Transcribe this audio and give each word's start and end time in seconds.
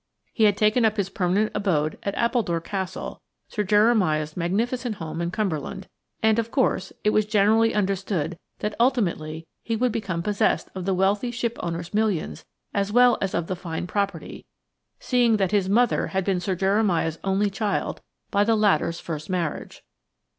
He 0.33 0.45
had 0.45 0.57
taken 0.57 0.83
up 0.83 0.97
his 0.97 1.11
permanent 1.11 1.51
abode 1.53 1.99
at 2.01 2.15
Appledore 2.17 2.59
Castle, 2.59 3.21
Sir 3.49 3.61
Jeremiah's 3.63 4.35
magnificent 4.35 4.95
home 4.95 5.21
in 5.21 5.29
Cumberland, 5.29 5.87
and, 6.23 6.39
of 6.39 6.49
course, 6.49 6.91
it 7.03 7.11
was 7.11 7.27
generally 7.27 7.75
understood 7.75 8.39
that 8.61 8.73
ultimately 8.79 9.45
he 9.61 9.75
would 9.75 9.91
become 9.91 10.23
possessed 10.23 10.69
of 10.73 10.85
the 10.85 10.95
wealthy 10.95 11.29
shipowner's 11.29 11.93
millions 11.93 12.43
as 12.73 12.91
well 12.91 13.19
as 13.21 13.35
of 13.35 13.45
the 13.45 13.55
fine 13.55 13.85
property, 13.85 14.43
seeing 14.99 15.37
that 15.37 15.51
his 15.51 15.69
mother 15.69 16.07
had 16.07 16.25
been 16.25 16.39
Sir 16.39 16.55
Jeremiah's 16.55 17.19
only 17.23 17.51
child 17.51 18.01
by 18.31 18.43
the 18.43 18.55
latter's 18.55 18.99
first 18.99 19.29
marriage. 19.29 19.83